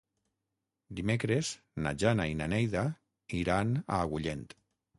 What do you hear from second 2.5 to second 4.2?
Neida iran a